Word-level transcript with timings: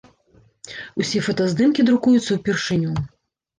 Усе 1.03 1.21
фотаздымкі 1.27 1.81
друкуюцца 1.91 2.31
ўпершыню. 2.41 2.99